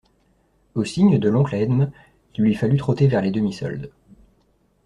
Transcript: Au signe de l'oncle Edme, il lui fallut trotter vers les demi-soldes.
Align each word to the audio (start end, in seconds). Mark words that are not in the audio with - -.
Au 0.73 0.83
signe 0.83 1.19
de 1.19 1.29
l'oncle 1.29 1.53
Edme, 1.53 1.91
il 2.33 2.43
lui 2.43 2.55
fallut 2.55 2.77
trotter 2.79 3.05
vers 3.05 3.21
les 3.21 3.29
demi-soldes. 3.29 3.91